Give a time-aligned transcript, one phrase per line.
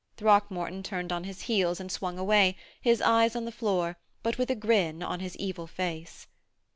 [0.17, 4.49] Throckmorton turned on his heels and swung away, his eyes on the floor, but with
[4.49, 6.25] a grin on his evil face.